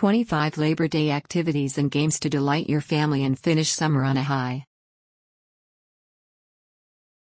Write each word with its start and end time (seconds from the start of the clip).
25 0.00 0.56
Labor 0.56 0.88
Day 0.88 1.10
activities 1.10 1.76
and 1.76 1.90
games 1.90 2.18
to 2.20 2.30
delight 2.30 2.70
your 2.70 2.80
family 2.80 3.22
and 3.22 3.38
finish 3.38 3.70
summer 3.70 4.02
on 4.02 4.16
a 4.16 4.22
high. 4.22 4.64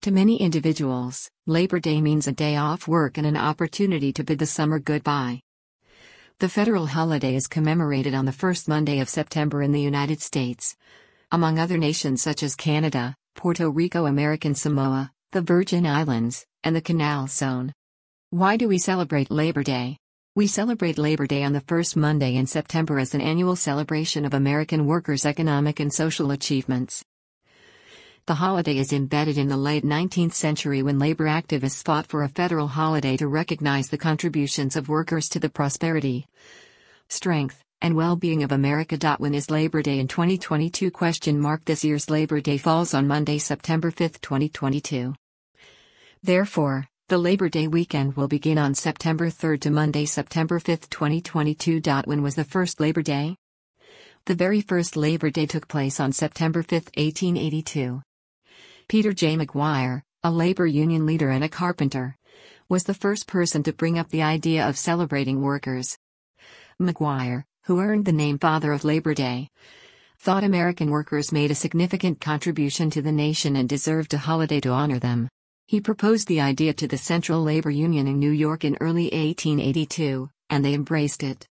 To 0.04 0.12
many 0.12 0.40
individuals, 0.40 1.28
Labor 1.48 1.80
Day 1.80 2.02
means 2.02 2.28
a 2.28 2.32
day 2.32 2.56
off 2.56 2.88
work 2.88 3.18
and 3.18 3.26
an 3.26 3.36
opportunity 3.36 4.14
to 4.14 4.24
bid 4.24 4.38
the 4.38 4.46
summer 4.46 4.78
goodbye. 4.78 5.42
The 6.38 6.50
federal 6.50 6.86
holiday 6.86 7.34
is 7.34 7.48
commemorated 7.48 8.14
on 8.14 8.26
the 8.26 8.32
first 8.32 8.68
Monday 8.68 9.00
of 9.00 9.10
September 9.10 9.64
in 9.64 9.72
the 9.72 9.82
United 9.82 10.22
States. 10.22 10.76
Among 11.32 11.58
other 11.58 11.80
nations 11.80 12.22
such 12.22 12.44
as 12.44 12.54
Canada, 12.54 13.16
Puerto 13.34 13.72
Rico, 13.72 14.06
American 14.06 14.54
Samoa, 14.54 15.12
the 15.32 15.42
Virgin 15.42 15.88
Islands, 15.88 16.46
and 16.64 16.76
the 16.76 16.82
Canal 16.82 17.26
Zone. 17.26 17.74
Why 18.30 18.56
do 18.56 18.68
we 18.68 18.78
celebrate 18.78 19.32
Labor 19.32 19.64
Day? 19.64 19.98
We 20.38 20.46
celebrate 20.46 21.00
Labor 21.00 21.26
Day 21.26 21.42
on 21.42 21.54
the 21.54 21.62
first 21.62 21.98
Monday 21.98 22.36
in 22.36 22.46
September 22.46 23.00
as 23.00 23.16
an 23.16 23.22
annual 23.22 23.56
celebration 23.56 24.24
of 24.24 24.36
American 24.36 24.86
workers' 24.86 25.26
economic 25.26 25.80
and 25.80 25.92
social 25.92 26.30
achievements. 26.30 27.04
The 28.28 28.36
holiday 28.36 28.78
is 28.78 28.94
embedded 28.94 29.40
in 29.40 29.48
the 29.48 29.58
late 29.58 29.84
19th 29.84 30.34
century 30.34 30.84
when 30.84 31.00
labor 31.00 31.26
activists 31.26 31.84
fought 31.84 32.06
for 32.06 32.22
a 32.22 32.30
federal 32.30 32.68
holiday 32.68 33.18
to 33.18 33.28
recognize 33.28 33.90
the 33.90 33.98
contributions 33.98 34.76
of 34.76 34.90
workers 34.90 35.28
to 35.30 35.40
the 35.40 35.50
prosperity, 35.50 36.28
strength, 37.10 37.64
and 37.82 37.96
well-being 37.96 38.44
of 38.44 38.52
America. 38.52 39.16
When 39.18 39.34
is 39.34 39.50
Labor 39.50 39.82
Day 39.82 39.98
in 39.98 40.08
2022? 40.08 40.92
Question 40.92 41.40
mark 41.40 41.66
This 41.66 41.84
year's 41.84 42.12
Labor 42.12 42.42
Day 42.42 42.60
falls 42.60 42.94
on 42.94 43.08
Monday, 43.08 43.40
September 43.40 43.90
5, 43.90 44.22
2022. 44.22 45.16
Therefore, 46.22 46.88
the 47.10 47.18
Labor 47.18 47.48
Day 47.48 47.70
weekend 47.70 48.18
will 48.18 48.28
begin 48.28 48.58
on 48.58 48.76
September 48.76 49.30
3 49.30 49.60
to 49.60 49.70
Monday, 49.70 50.06
September 50.06 50.60
5, 50.60 50.90
2022. 50.90 51.80
When 52.04 52.22
was 52.22 52.36
the 52.36 52.44
first 52.44 52.82
Labor 52.82 53.02
Day? 53.02 53.38
The 54.26 54.36
very 54.36 54.60
first 54.60 54.98
Labor 54.98 55.30
Day 55.30 55.46
took 55.46 55.70
place 55.70 56.02
on 56.02 56.12
September 56.12 56.64
5, 56.64 56.90
1882. 56.98 58.02
Peter 58.90 59.14
J. 59.14 59.38
McGuire, 59.38 60.02
a 60.22 60.30
labor 60.30 60.66
union 60.66 61.06
leader 61.06 61.30
and 61.30 61.46
a 61.46 61.50
carpenter, 61.50 62.18
was 62.68 62.84
the 62.84 62.94
first 62.94 63.26
person 63.26 63.64
to 63.64 63.72
bring 63.72 63.98
up 63.98 64.10
the 64.10 64.24
idea 64.24 64.68
of 64.68 64.78
celebrating 64.78 65.42
workers. 65.42 65.98
McGuire, 66.78 67.46
who 67.68 67.80
earned 67.80 68.04
the 68.04 68.12
name 68.12 68.38
Father 68.38 68.74
of 68.74 68.84
Labor 68.84 69.14
Day, 69.14 69.48
thought 70.20 70.44
American 70.44 70.90
workers 70.90 71.32
made 71.32 71.52
a 71.52 71.56
significant 71.56 72.20
contribution 72.20 72.90
to 72.90 73.02
the 73.02 73.14
nation 73.14 73.56
and 73.56 73.70
deserved 73.70 74.14
a 74.14 74.18
holiday 74.18 74.60
to 74.60 74.72
honor 74.72 75.00
them. 75.00 75.30
He 75.68 75.82
proposed 75.82 76.30
the 76.30 76.40
idea 76.40 76.74
to 76.76 76.88
the 76.88 76.98
Central 76.98 77.44
Labor 77.44 77.70
Union 77.70 78.08
in 78.08 78.20
New 78.20 78.32
York 78.32 78.64
in 78.64 78.78
early 78.80 79.12
1882, 79.12 80.30
and 80.50 80.64
they 80.64 80.74
embraced 80.74 81.24
it. 81.24 81.46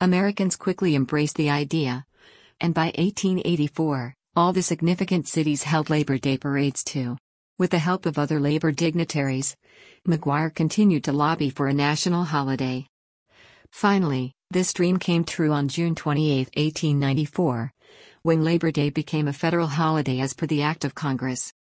Americans 0.00 0.56
quickly 0.56 0.96
embraced 0.96 1.36
the 1.36 1.48
idea. 1.48 2.04
And 2.60 2.74
by 2.74 2.86
1884, 2.86 4.14
all 4.34 4.52
the 4.52 4.62
significant 4.62 5.28
cities 5.28 5.62
held 5.62 5.90
Labor 5.90 6.18
Day 6.18 6.36
parades 6.36 6.82
too. 6.82 7.18
With 7.56 7.70
the 7.70 7.78
help 7.78 8.04
of 8.04 8.18
other 8.18 8.40
labor 8.40 8.72
dignitaries, 8.72 9.56
McGuire 10.08 10.52
continued 10.52 11.04
to 11.04 11.12
lobby 11.12 11.48
for 11.48 11.68
a 11.68 11.72
national 11.72 12.24
holiday. 12.24 12.88
Finally, 13.70 14.32
this 14.50 14.72
dream 14.72 14.98
came 14.98 15.22
true 15.22 15.52
on 15.52 15.68
June 15.68 15.94
28, 15.94 16.50
1894, 16.56 17.72
when 18.22 18.42
Labor 18.42 18.72
Day 18.72 18.90
became 18.90 19.28
a 19.28 19.32
federal 19.32 19.68
holiday 19.68 20.18
as 20.18 20.34
per 20.34 20.46
the 20.46 20.62
Act 20.62 20.84
of 20.84 20.96
Congress. 20.96 21.52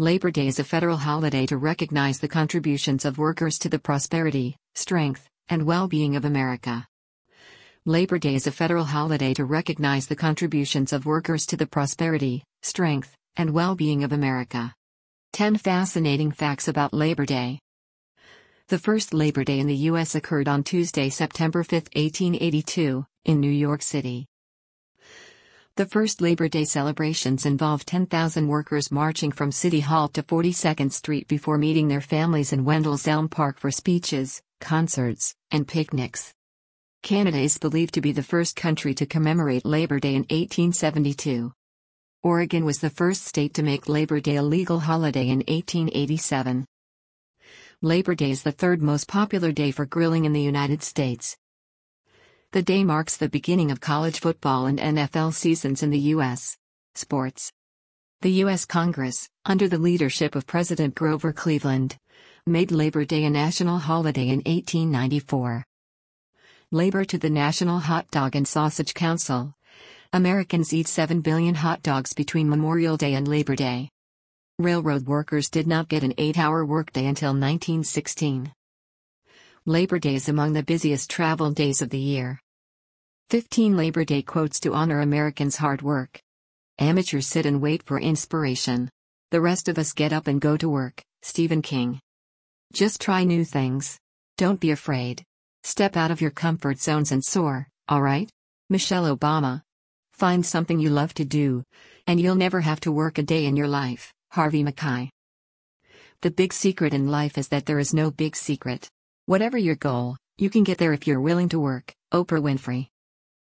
Labor 0.00 0.30
Day 0.30 0.46
is 0.46 0.60
a 0.60 0.64
federal 0.64 0.96
holiday 0.96 1.44
to 1.46 1.56
recognize 1.56 2.20
the 2.20 2.28
contributions 2.28 3.04
of 3.04 3.18
workers 3.18 3.58
to 3.58 3.68
the 3.68 3.80
prosperity, 3.80 4.56
strength, 4.76 5.28
and 5.48 5.64
well 5.64 5.88
being 5.88 6.14
of 6.14 6.24
America. 6.24 6.86
Labor 7.84 8.20
Day 8.20 8.36
is 8.36 8.46
a 8.46 8.52
federal 8.52 8.84
holiday 8.84 9.34
to 9.34 9.44
recognize 9.44 10.06
the 10.06 10.14
contributions 10.14 10.92
of 10.92 11.04
workers 11.04 11.46
to 11.46 11.56
the 11.56 11.66
prosperity, 11.66 12.44
strength, 12.62 13.16
and 13.34 13.50
well 13.50 13.74
being 13.74 14.04
of 14.04 14.12
America. 14.12 14.72
10 15.32 15.56
fascinating 15.56 16.30
facts 16.30 16.68
about 16.68 16.94
Labor 16.94 17.26
Day. 17.26 17.58
The 18.68 18.78
first 18.78 19.12
Labor 19.12 19.42
Day 19.42 19.58
in 19.58 19.66
the 19.66 19.88
U.S. 19.90 20.14
occurred 20.14 20.46
on 20.46 20.62
Tuesday, 20.62 21.08
September 21.08 21.64
5, 21.64 21.88
1882, 21.96 23.04
in 23.24 23.40
New 23.40 23.50
York 23.50 23.82
City. 23.82 24.26
The 25.78 25.86
first 25.86 26.20
Labor 26.20 26.48
Day 26.48 26.64
celebrations 26.64 27.46
involved 27.46 27.86
10,000 27.86 28.48
workers 28.48 28.90
marching 28.90 29.30
from 29.30 29.52
City 29.52 29.78
Hall 29.78 30.08
to 30.08 30.24
42nd 30.24 30.90
Street 30.90 31.28
before 31.28 31.56
meeting 31.56 31.86
their 31.86 32.00
families 32.00 32.52
in 32.52 32.64
Wendel's 32.64 33.06
Elm 33.06 33.28
Park 33.28 33.60
for 33.60 33.70
speeches, 33.70 34.42
concerts, 34.60 35.36
and 35.52 35.68
picnics. 35.68 36.34
Canada 37.04 37.38
is 37.38 37.58
believed 37.58 37.94
to 37.94 38.00
be 38.00 38.10
the 38.10 38.24
first 38.24 38.56
country 38.56 38.92
to 38.92 39.06
commemorate 39.06 39.64
Labor 39.64 40.00
Day 40.00 40.16
in 40.16 40.22
1872. 40.22 41.52
Oregon 42.24 42.64
was 42.64 42.80
the 42.80 42.90
first 42.90 43.24
state 43.24 43.54
to 43.54 43.62
make 43.62 43.88
Labor 43.88 44.18
Day 44.18 44.34
a 44.34 44.42
legal 44.42 44.80
holiday 44.80 45.28
in 45.28 45.44
1887. 45.46 46.66
Labor 47.82 48.16
Day 48.16 48.32
is 48.32 48.42
the 48.42 48.50
third 48.50 48.82
most 48.82 49.06
popular 49.06 49.52
day 49.52 49.70
for 49.70 49.86
grilling 49.86 50.24
in 50.24 50.32
the 50.32 50.42
United 50.42 50.82
States. 50.82 51.36
The 52.52 52.62
day 52.62 52.82
marks 52.82 53.18
the 53.18 53.28
beginning 53.28 53.70
of 53.70 53.82
college 53.82 54.20
football 54.20 54.64
and 54.64 54.78
NFL 54.78 55.34
seasons 55.34 55.82
in 55.82 55.90
the 55.90 55.98
U.S. 56.16 56.56
Sports. 56.94 57.52
The 58.22 58.32
U.S. 58.44 58.64
Congress, 58.64 59.28
under 59.44 59.68
the 59.68 59.76
leadership 59.76 60.34
of 60.34 60.46
President 60.46 60.94
Grover 60.94 61.30
Cleveland, 61.34 61.98
made 62.46 62.72
Labor 62.72 63.04
Day 63.04 63.24
a 63.24 63.30
national 63.30 63.76
holiday 63.76 64.28
in 64.28 64.38
1894. 64.46 65.62
Labor 66.72 67.04
to 67.04 67.18
the 67.18 67.28
National 67.28 67.80
Hot 67.80 68.10
Dog 68.10 68.34
and 68.34 68.48
Sausage 68.48 68.94
Council. 68.94 69.52
Americans 70.14 70.72
eat 70.72 70.88
7 70.88 71.20
billion 71.20 71.54
hot 71.54 71.82
dogs 71.82 72.14
between 72.14 72.48
Memorial 72.48 72.96
Day 72.96 73.12
and 73.12 73.28
Labor 73.28 73.56
Day. 73.56 73.90
Railroad 74.58 75.06
workers 75.06 75.50
did 75.50 75.66
not 75.66 75.88
get 75.88 76.02
an 76.02 76.14
8 76.16 76.38
hour 76.38 76.64
workday 76.64 77.04
until 77.04 77.32
1916. 77.32 78.50
Labor 79.68 79.98
Day 79.98 80.14
is 80.14 80.30
among 80.30 80.54
the 80.54 80.62
busiest 80.62 81.10
travel 81.10 81.50
days 81.50 81.82
of 81.82 81.90
the 81.90 81.98
year. 81.98 82.40
15 83.28 83.76
Labor 83.76 84.02
Day 84.02 84.22
quotes 84.22 84.60
to 84.60 84.72
honor 84.72 85.02
Americans' 85.02 85.56
hard 85.56 85.82
work. 85.82 86.22
Amateurs 86.78 87.26
sit 87.26 87.44
and 87.44 87.60
wait 87.60 87.82
for 87.82 88.00
inspiration. 88.00 88.88
The 89.30 89.42
rest 89.42 89.68
of 89.68 89.76
us 89.76 89.92
get 89.92 90.10
up 90.10 90.26
and 90.26 90.40
go 90.40 90.56
to 90.56 90.70
work. 90.70 91.02
Stephen 91.20 91.60
King. 91.60 92.00
Just 92.72 92.98
try 92.98 93.24
new 93.24 93.44
things. 93.44 93.98
Don't 94.38 94.58
be 94.58 94.70
afraid. 94.70 95.22
Step 95.64 95.98
out 95.98 96.10
of 96.10 96.22
your 96.22 96.30
comfort 96.30 96.78
zones 96.78 97.12
and 97.12 97.22
soar, 97.22 97.68
alright? 97.92 98.30
Michelle 98.70 99.14
Obama. 99.14 99.60
Find 100.14 100.46
something 100.46 100.80
you 100.80 100.88
love 100.88 101.12
to 101.12 101.26
do, 101.26 101.62
and 102.06 102.18
you'll 102.18 102.36
never 102.36 102.62
have 102.62 102.80
to 102.80 102.90
work 102.90 103.18
a 103.18 103.22
day 103.22 103.44
in 103.44 103.54
your 103.54 103.68
life. 103.68 104.14
Harvey 104.30 104.62
Mackay. 104.62 105.10
The 106.22 106.30
big 106.30 106.54
secret 106.54 106.94
in 106.94 107.10
life 107.10 107.36
is 107.36 107.48
that 107.48 107.66
there 107.66 107.78
is 107.78 107.92
no 107.92 108.10
big 108.10 108.34
secret. 108.34 108.88
Whatever 109.28 109.58
your 109.58 109.74
goal, 109.74 110.16
you 110.38 110.48
can 110.48 110.64
get 110.64 110.78
there 110.78 110.94
if 110.94 111.06
you're 111.06 111.20
willing 111.20 111.50
to 111.50 111.60
work. 111.60 111.92
Oprah 112.14 112.40
Winfrey. 112.40 112.86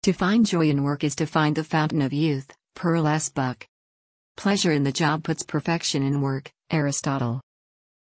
To 0.03 0.13
find 0.13 0.45
joy 0.45 0.69
in 0.69 0.83
work 0.83 1.03
is 1.03 1.15
to 1.15 1.25
find 1.25 1.55
the 1.55 1.63
fountain 1.63 2.03
of 2.03 2.13
youth. 2.13 2.51
Pearl 2.75 3.07
S. 3.07 3.29
Buck. 3.29 3.65
Pleasure 4.37 4.71
in 4.71 4.83
the 4.83 4.91
job 4.91 5.23
puts 5.23 5.41
perfection 5.41 6.03
in 6.03 6.21
work. 6.21 6.51
Aristotle. 6.69 7.41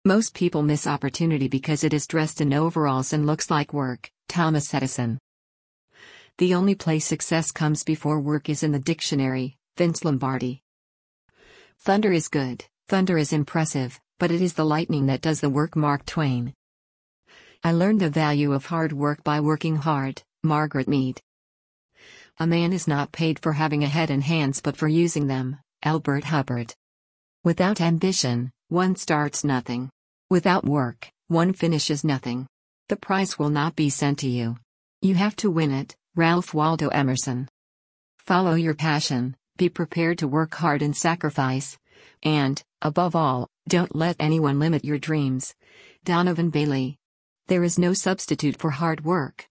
Most 0.05 0.33
people 0.33 0.63
miss 0.63 0.87
opportunity 0.87 1.49
because 1.49 1.83
it 1.83 1.93
is 1.93 2.07
dressed 2.07 2.39
in 2.39 2.53
overalls 2.53 3.11
and 3.11 3.25
looks 3.25 3.51
like 3.51 3.73
work. 3.73 4.09
Thomas 4.29 4.73
Edison. 4.73 5.19
The 6.37 6.53
only 6.53 6.73
place 6.73 7.05
success 7.05 7.51
comes 7.51 7.83
before 7.83 8.21
work 8.21 8.47
is 8.47 8.63
in 8.63 8.71
the 8.71 8.79
dictionary. 8.79 9.57
Vince 9.75 10.05
Lombardi. 10.05 10.61
Thunder 11.79 12.13
is 12.13 12.29
good, 12.29 12.63
thunder 12.87 13.17
is 13.17 13.33
impressive, 13.33 13.99
but 14.19 14.31
it 14.31 14.41
is 14.41 14.53
the 14.53 14.63
lightning 14.63 15.07
that 15.07 15.19
does 15.19 15.41
the 15.41 15.49
work. 15.49 15.75
Mark 15.75 16.05
Twain. 16.05 16.53
I 17.63 17.71
learned 17.71 17.99
the 17.99 18.09
value 18.09 18.53
of 18.53 18.67
hard 18.67 18.93
work 18.93 19.23
by 19.23 19.39
working 19.39 19.77
hard, 19.77 20.23
Margaret 20.43 20.87
Mead. 20.87 21.21
A 22.39 22.45
man 22.45 22.71
is 22.71 22.87
not 22.87 23.11
paid 23.11 23.39
for 23.39 23.53
having 23.53 23.83
a 23.83 23.87
head 23.87 24.09
and 24.09 24.23
hands 24.23 24.61
but 24.61 24.77
for 24.77 24.87
using 24.87 25.27
them, 25.27 25.57
Elbert 25.83 26.25
Hubbard. 26.25 26.75
Without 27.43 27.81
ambition, 27.81 28.51
one 28.69 28.95
starts 28.95 29.43
nothing. 29.43 29.89
Without 30.29 30.65
work, 30.65 31.09
one 31.27 31.53
finishes 31.53 32.03
nothing. 32.03 32.47
The 32.89 32.95
prize 32.95 33.39
will 33.39 33.49
not 33.49 33.75
be 33.75 33.89
sent 33.89 34.19
to 34.19 34.29
you. 34.29 34.57
You 35.01 35.15
have 35.15 35.35
to 35.37 35.49
win 35.49 35.71
it, 35.71 35.95
Ralph 36.15 36.53
Waldo 36.53 36.89
Emerson. 36.89 37.49
Follow 38.19 38.55
your 38.55 38.75
passion, 38.75 39.35
be 39.57 39.69
prepared 39.69 40.17
to 40.19 40.27
work 40.27 40.53
hard 40.55 40.81
and 40.81 40.95
sacrifice. 40.95 41.77
And, 42.23 42.61
above 42.81 43.15
all, 43.15 43.47
don't 43.67 43.95
let 43.95 44.15
anyone 44.19 44.59
limit 44.59 44.85
your 44.85 44.97
dreams. 44.99 45.55
Donovan 46.03 46.49
Bailey. 46.49 46.97
There 47.47 47.63
is 47.63 47.79
no 47.79 47.93
substitute 47.93 48.59
for 48.59 48.71
hard 48.71 49.05
work. 49.05 49.47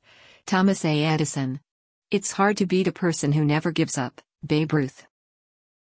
Thomas 0.46 0.84
A. 0.84 1.02
Edison. 1.02 1.60
It's 2.10 2.32
hard 2.32 2.58
to 2.58 2.66
beat 2.66 2.87
a 2.87 2.93
person 2.93 3.32
who 3.32 3.43
never 3.43 3.72
gives 3.72 3.96
up. 3.96 4.20
Babe 4.46 4.75
Ruth. 4.75 5.06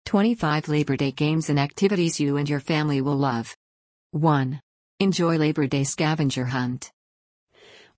25 0.04 0.68
Labor 0.68 0.96
Day 0.96 1.10
games 1.10 1.50
and 1.50 1.58
activities 1.58 2.20
you 2.20 2.36
and 2.36 2.48
your 2.48 2.60
family 2.60 3.00
will 3.00 3.16
love. 3.16 3.56
1. 4.12 4.60
Enjoy 5.00 5.36
Labor 5.36 5.66
Day 5.66 5.82
scavenger 5.82 6.44
hunt. 6.44 6.92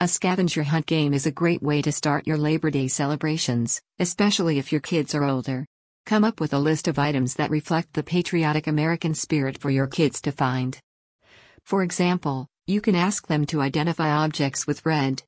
A 0.00 0.08
scavenger 0.08 0.62
hunt 0.62 0.86
game 0.86 1.12
is 1.12 1.26
a 1.26 1.30
great 1.30 1.62
way 1.62 1.82
to 1.82 1.92
start 1.92 2.26
your 2.26 2.38
Labor 2.38 2.70
Day 2.70 2.88
celebrations, 2.88 3.82
especially 3.98 4.58
if 4.58 4.72
your 4.72 4.80
kids 4.80 5.14
are 5.14 5.24
older. 5.24 5.66
Come 6.06 6.24
up 6.24 6.40
with 6.40 6.54
a 6.54 6.58
list 6.58 6.88
of 6.88 6.98
items 6.98 7.34
that 7.34 7.50
reflect 7.50 7.92
the 7.92 8.02
patriotic 8.02 8.68
American 8.68 9.12
spirit 9.12 9.58
for 9.58 9.68
your 9.68 9.86
kids 9.86 10.22
to 10.22 10.32
find. 10.32 10.80
For 11.62 11.82
example, 11.82 12.48
you 12.68 12.82
can 12.82 12.94
ask 12.94 13.26
them 13.26 13.46
to 13.46 13.62
identify 13.62 14.10
objects 14.10 14.66
with 14.66 14.84
red, 14.84 15.22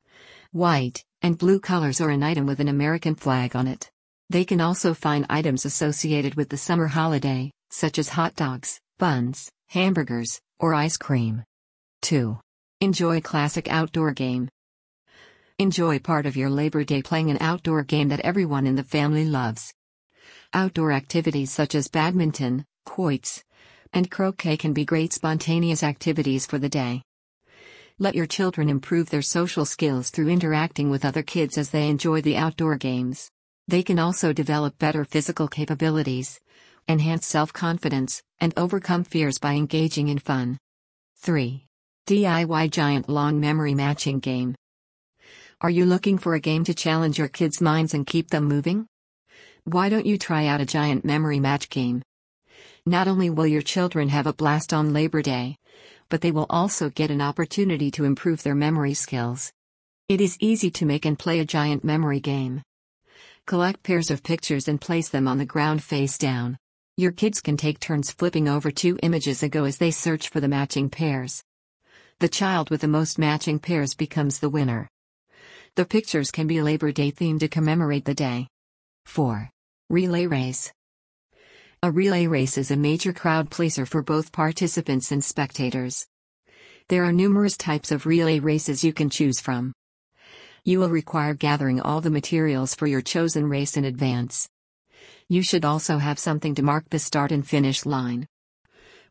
white, 0.52 1.02
and 1.22 1.38
blue 1.38 1.58
colors 1.58 1.98
or 1.98 2.10
an 2.10 2.22
item 2.22 2.44
with 2.44 2.60
an 2.60 2.68
American 2.68 3.14
flag 3.14 3.56
on 3.56 3.66
it. 3.66 3.90
They 4.28 4.44
can 4.44 4.60
also 4.60 4.92
find 4.92 5.24
items 5.30 5.64
associated 5.64 6.34
with 6.34 6.50
the 6.50 6.58
summer 6.58 6.86
holiday, 6.86 7.50
such 7.70 7.98
as 7.98 8.10
hot 8.10 8.36
dogs, 8.36 8.78
buns, 8.98 9.50
hamburgers, 9.68 10.38
or 10.58 10.74
ice 10.74 10.98
cream. 10.98 11.42
2. 12.02 12.38
Enjoy 12.82 13.22
classic 13.22 13.68
outdoor 13.70 14.12
game. 14.12 14.50
Enjoy 15.58 15.98
part 15.98 16.26
of 16.26 16.36
your 16.36 16.50
Labor 16.50 16.84
Day 16.84 17.00
playing 17.00 17.30
an 17.30 17.38
outdoor 17.40 17.84
game 17.84 18.08
that 18.08 18.20
everyone 18.20 18.66
in 18.66 18.76
the 18.76 18.84
family 18.84 19.24
loves. 19.24 19.72
Outdoor 20.52 20.92
activities 20.92 21.50
such 21.50 21.74
as 21.74 21.88
badminton, 21.88 22.66
quoits, 22.84 23.42
and 23.94 24.10
croquet 24.10 24.58
can 24.58 24.74
be 24.74 24.84
great 24.84 25.14
spontaneous 25.14 25.82
activities 25.82 26.44
for 26.44 26.58
the 26.58 26.68
day. 26.68 27.02
Let 28.02 28.14
your 28.14 28.26
children 28.26 28.70
improve 28.70 29.10
their 29.10 29.20
social 29.20 29.66
skills 29.66 30.08
through 30.08 30.30
interacting 30.30 30.88
with 30.88 31.04
other 31.04 31.22
kids 31.22 31.58
as 31.58 31.68
they 31.68 31.86
enjoy 31.90 32.22
the 32.22 32.34
outdoor 32.34 32.78
games. 32.78 33.30
They 33.68 33.82
can 33.82 33.98
also 33.98 34.32
develop 34.32 34.78
better 34.78 35.04
physical 35.04 35.48
capabilities, 35.48 36.40
enhance 36.88 37.26
self 37.26 37.52
confidence, 37.52 38.22
and 38.40 38.54
overcome 38.56 39.04
fears 39.04 39.38
by 39.38 39.52
engaging 39.52 40.08
in 40.08 40.18
fun. 40.18 40.56
3. 41.18 41.66
DIY 42.06 42.70
Giant 42.70 43.06
Lawn 43.10 43.38
Memory 43.38 43.74
Matching 43.74 44.18
Game. 44.18 44.54
Are 45.60 45.68
you 45.68 45.84
looking 45.84 46.16
for 46.16 46.34
a 46.34 46.40
game 46.40 46.64
to 46.64 46.72
challenge 46.72 47.18
your 47.18 47.28
kids' 47.28 47.60
minds 47.60 47.92
and 47.92 48.06
keep 48.06 48.30
them 48.30 48.44
moving? 48.44 48.86
Why 49.64 49.90
don't 49.90 50.06
you 50.06 50.16
try 50.16 50.46
out 50.46 50.62
a 50.62 50.64
giant 50.64 51.04
memory 51.04 51.38
match 51.38 51.68
game? 51.68 52.00
Not 52.86 53.08
only 53.08 53.28
will 53.28 53.46
your 53.46 53.60
children 53.60 54.08
have 54.08 54.26
a 54.26 54.32
blast 54.32 54.72
on 54.72 54.94
Labor 54.94 55.20
Day, 55.20 55.58
but 56.10 56.20
they 56.20 56.32
will 56.32 56.46
also 56.50 56.90
get 56.90 57.10
an 57.10 57.22
opportunity 57.22 57.90
to 57.92 58.04
improve 58.04 58.42
their 58.42 58.54
memory 58.54 58.92
skills. 58.92 59.50
It 60.08 60.20
is 60.20 60.36
easy 60.40 60.70
to 60.72 60.84
make 60.84 61.06
and 61.06 61.18
play 61.18 61.38
a 61.38 61.44
giant 61.44 61.84
memory 61.84 62.20
game. 62.20 62.62
Collect 63.46 63.82
pairs 63.82 64.10
of 64.10 64.22
pictures 64.22 64.68
and 64.68 64.80
place 64.80 65.08
them 65.08 65.26
on 65.26 65.38
the 65.38 65.46
ground 65.46 65.82
face 65.82 66.18
down. 66.18 66.58
Your 66.96 67.12
kids 67.12 67.40
can 67.40 67.56
take 67.56 67.80
turns 67.80 68.10
flipping 68.10 68.48
over 68.48 68.70
two 68.70 68.98
images 69.02 69.42
ago 69.42 69.64
as 69.64 69.78
they 69.78 69.92
search 69.92 70.28
for 70.28 70.40
the 70.40 70.48
matching 70.48 70.90
pairs. 70.90 71.42
The 72.18 72.28
child 72.28 72.68
with 72.68 72.82
the 72.82 72.88
most 72.88 73.18
matching 73.18 73.58
pairs 73.58 73.94
becomes 73.94 74.40
the 74.40 74.50
winner. 74.50 74.88
The 75.76 75.86
pictures 75.86 76.30
can 76.30 76.46
be 76.46 76.60
Labor 76.60 76.92
Day 76.92 77.12
themed 77.12 77.40
to 77.40 77.48
commemorate 77.48 78.04
the 78.04 78.14
day. 78.14 78.48
4. 79.06 79.48
Relay 79.88 80.26
Race 80.26 80.72
A 81.82 81.90
relay 81.90 82.26
race 82.26 82.58
is 82.58 82.70
a 82.70 82.76
major 82.76 83.10
crowd 83.10 83.48
pleaser 83.48 83.86
for 83.86 84.02
both 84.02 84.32
participants 84.32 85.12
and 85.12 85.24
spectators. 85.24 86.06
There 86.90 87.04
are 87.04 87.12
numerous 87.12 87.56
types 87.56 87.90
of 87.90 88.04
relay 88.04 88.38
races 88.38 88.84
you 88.84 88.92
can 88.92 89.08
choose 89.08 89.40
from. 89.40 89.72
You 90.62 90.78
will 90.78 90.90
require 90.90 91.32
gathering 91.32 91.80
all 91.80 92.02
the 92.02 92.10
materials 92.10 92.74
for 92.74 92.86
your 92.86 93.00
chosen 93.00 93.48
race 93.48 93.78
in 93.78 93.86
advance. 93.86 94.46
You 95.30 95.42
should 95.42 95.64
also 95.64 95.96
have 95.96 96.18
something 96.18 96.54
to 96.56 96.62
mark 96.62 96.90
the 96.90 96.98
start 96.98 97.32
and 97.32 97.48
finish 97.48 97.86
line. 97.86 98.26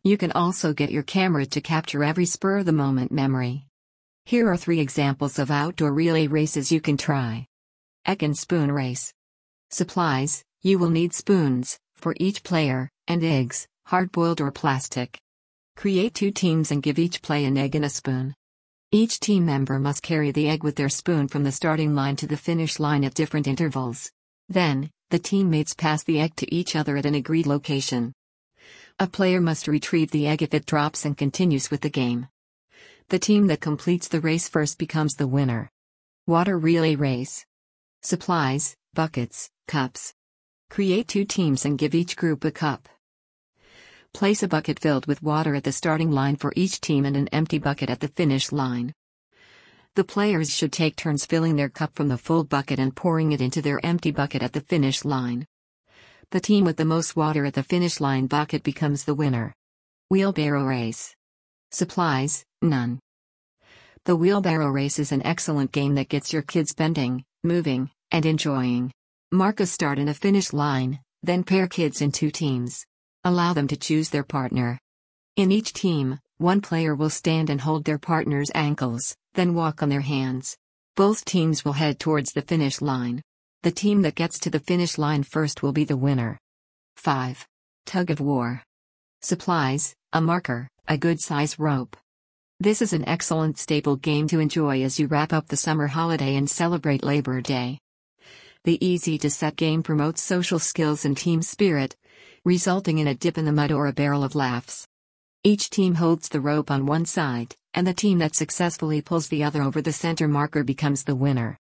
You 0.04 0.16
can 0.16 0.32
also 0.34 0.72
get 0.72 0.92
your 0.92 1.02
camera 1.02 1.48
to 1.48 1.62
capture 1.62 2.04
every 2.04 2.28
spur 2.28 2.60
of 2.60 2.68
the 2.68 2.72
moment 2.72 3.12
memory. 3.12 3.66
Here 4.26 4.48
are 4.48 4.58
three 4.58 4.80
examples 4.80 5.40
of 5.40 5.50
outdoor 5.50 5.92
relay 5.92 6.28
races 6.28 6.72
you 6.72 6.82
can 6.82 6.98
try. 6.98 7.48
Egg 8.06 8.22
and 8.22 8.38
Spoon 8.38 8.72
Race. 8.72 9.12
Supplies 9.72 10.44
You 10.62 10.78
will 10.78 10.92
need 10.92 11.16
spoons, 11.16 11.80
for 12.00 12.16
each 12.18 12.44
player, 12.44 12.90
and 13.08 13.24
eggs, 13.24 13.68
hard 13.86 14.12
boiled 14.12 14.42
or 14.42 14.52
plastic. 14.52 15.20
Create 15.76 16.14
two 16.14 16.32
teams 16.32 16.72
and 16.72 16.82
give 16.82 16.98
each 16.98 17.22
play 17.22 17.46
an 17.46 17.58
egg 17.58 17.76
and 17.76 17.86
a 17.86 17.90
spoon. 17.90 18.34
Each 18.92 19.20
team 19.20 19.46
member 19.46 19.78
must 19.78 20.02
carry 20.02 20.32
the 20.32 20.50
egg 20.50 20.64
with 20.64 20.76
their 20.76 20.90
spoon 20.90 21.28
from 21.28 21.44
the 21.44 21.52
starting 21.52 21.94
line 21.94 22.16
to 22.16 22.28
the 22.28 22.38
finish 22.38 22.80
line 22.80 23.04
at 23.04 23.14
different 23.14 23.48
intervals. 23.48 24.12
Then, 24.48 24.90
the 25.10 25.20
teammates 25.20 25.76
pass 25.76 26.04
the 26.04 26.20
egg 26.20 26.36
to 26.38 26.54
each 26.54 26.76
other 26.76 26.98
at 26.98 27.06
an 27.06 27.16
agreed 27.16 27.46
location. 27.46 28.14
A 29.00 29.08
player 29.08 29.42
must 29.42 29.68
retrieve 29.68 30.12
the 30.12 30.28
egg 30.28 30.42
if 30.42 30.54
it 30.54 30.66
drops 30.66 31.06
and 31.06 31.18
continues 31.18 31.70
with 31.70 31.82
the 31.82 31.90
game. 31.90 32.28
The 33.10 33.20
team 33.20 33.48
that 33.48 33.62
completes 33.62 34.08
the 34.08 34.22
race 34.22 34.50
first 34.50 34.78
becomes 34.78 35.16
the 35.16 35.28
winner. 35.28 35.70
Water 36.28 36.58
Relay 36.58 36.96
Race 36.96 37.46
Supplies, 38.02 38.76
Buckets, 38.94 39.50
Cups. 39.68 40.14
Create 40.70 41.08
two 41.08 41.26
teams 41.26 41.66
and 41.66 41.78
give 41.78 41.96
each 41.96 42.16
group 42.16 42.46
a 42.46 42.52
cup. 42.52 42.88
Place 44.14 44.44
a 44.44 44.48
bucket 44.48 44.80
filled 44.80 45.08
with 45.08 45.24
water 45.24 45.56
at 45.56 45.64
the 45.64 45.72
starting 45.72 46.12
line 46.12 46.36
for 46.36 46.54
each 46.56 46.80
team 46.80 47.06
and 47.06 47.18
an 47.18 47.28
empty 47.30 47.58
bucket 47.58 47.90
at 47.90 48.00
the 48.00 48.08
finish 48.08 48.52
line. 48.52 48.94
The 49.96 50.04
players 50.04 50.54
should 50.54 50.72
take 50.72 50.96
turns 50.96 51.26
filling 51.26 51.56
their 51.56 51.70
cup 51.70 51.96
from 51.96 52.08
the 52.08 52.18
full 52.18 52.44
bucket 52.44 52.80
and 52.80 52.96
pouring 52.96 53.32
it 53.32 53.42
into 53.42 53.62
their 53.62 53.84
empty 53.84 54.12
bucket 54.12 54.44
at 54.44 54.54
the 54.54 54.62
finish 54.62 55.04
line. 55.04 55.46
The 56.32 56.40
team 56.40 56.66
with 56.66 56.78
the 56.78 56.86
most 56.86 57.16
water 57.16 57.46
at 57.46 57.56
the 57.56 57.64
finish 57.64 58.00
line 58.00 58.28
bucket 58.28 58.62
becomes 58.62 59.04
the 59.04 59.16
winner. 59.16 59.56
Wheelbarrow 60.10 60.64
Race 60.64 61.16
Supplies, 61.72 62.46
none. 62.62 63.00
The 64.06 64.16
wheelbarrow 64.16 64.70
race 64.70 64.98
is 64.98 65.12
an 65.12 65.26
excellent 65.26 65.72
game 65.72 65.96
that 65.96 66.10
gets 66.10 66.34
your 66.34 66.42
kids 66.42 66.74
bending, 66.74 67.26
moving, 67.44 67.92
and 68.12 68.26
enjoying. 68.26 68.92
Mark 69.32 69.60
a 69.60 69.66
start 69.68 70.00
and 70.00 70.10
a 70.10 70.14
finish 70.16 70.54
line, 70.54 71.00
then 71.22 71.44
pair 71.44 71.68
kids 71.68 72.02
in 72.02 72.12
two 72.12 72.32
teams. 72.32 72.84
Allow 73.24 73.54
them 73.54 73.68
to 73.68 73.78
choose 73.78 74.10
their 74.10 74.24
partner. 74.24 74.80
In 75.36 75.52
each 75.52 75.72
team, 75.72 76.18
one 76.40 76.62
player 76.62 76.96
will 76.96 77.12
stand 77.12 77.52
and 77.52 77.62
hold 77.62 77.86
their 77.86 78.00
partner's 78.00 78.50
ankles, 78.56 79.16
then 79.36 79.54
walk 79.54 79.84
on 79.84 79.90
their 79.90 80.02
hands. 80.02 80.58
Both 80.96 81.26
teams 81.26 81.64
will 81.64 81.74
head 81.74 82.00
towards 82.00 82.34
the 82.34 82.42
finish 82.42 82.82
line. 82.82 83.22
The 83.62 83.70
team 83.70 84.02
that 84.02 84.16
gets 84.16 84.40
to 84.40 84.50
the 84.50 84.62
finish 84.62 84.98
line 84.98 85.22
first 85.22 85.62
will 85.62 85.74
be 85.74 85.84
the 85.84 85.96
winner. 85.96 86.40
5. 86.98 87.48
Tug 87.86 88.10
of 88.10 88.20
War. 88.20 88.64
Supplies, 89.22 89.94
a 90.12 90.22
marker, 90.22 90.68
a 90.88 90.98
good 90.98 91.22
size 91.22 91.60
rope. 91.60 91.96
This 92.60 92.82
is 92.82 92.94
an 92.94 93.08
excellent 93.08 93.60
staple 93.60 93.96
game 93.96 94.28
to 94.30 94.40
enjoy 94.40 94.82
as 94.82 95.00
you 95.00 95.06
wrap 95.06 95.34
up 95.34 95.50
the 95.50 95.56
summer 95.56 95.86
holiday 95.86 96.36
and 96.36 96.50
celebrate 96.50 97.04
Labor 97.04 97.42
Day. 97.42 97.78
The 98.66 98.86
easy 98.86 99.18
to 99.20 99.30
set 99.30 99.56
game 99.56 99.84
promotes 99.84 100.22
social 100.22 100.60
skills 100.60 101.06
and 101.06 101.16
team 101.16 101.42
spirit, 101.42 101.96
resulting 102.44 102.98
in 102.98 103.08
a 103.08 103.16
dip 103.16 103.38
in 103.38 103.46
the 103.46 103.54
mud 103.54 103.72
or 103.72 103.88
a 103.88 103.94
barrel 103.94 104.24
of 104.24 104.36
laughs. 104.36 104.86
Each 105.46 105.70
team 105.70 105.96
holds 105.96 106.28
the 106.28 106.42
rope 106.42 106.70
on 106.70 106.86
one 106.86 107.06
side, 107.06 107.56
and 107.74 107.88
the 107.88 107.94
team 107.94 108.18
that 108.18 108.36
successfully 108.36 109.02
pulls 109.02 109.30
the 109.30 109.46
other 109.46 109.62
over 109.62 109.82
the 109.82 109.94
center 109.94 110.28
marker 110.28 110.66
becomes 110.66 111.06
the 111.06 111.16
winner. 111.16 111.58